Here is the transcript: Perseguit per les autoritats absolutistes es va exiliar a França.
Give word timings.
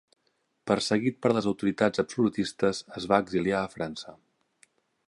Perseguit 0.69 1.19
per 1.25 1.31
les 1.39 1.49
autoritats 1.51 2.03
absolutistes 2.05 2.83
es 3.03 3.09
va 3.13 3.21
exiliar 3.27 3.61
a 3.61 3.71
França. 3.77 4.19